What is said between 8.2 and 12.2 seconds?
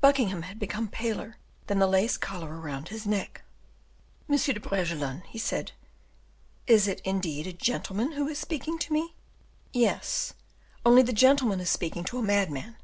is speaking to me?" "Yes; only the gentleman is speaking to